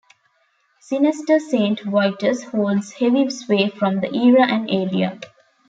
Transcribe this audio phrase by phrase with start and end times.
[0.81, 5.19] Zinester Saint Vitus holds heavy sway from the era and area.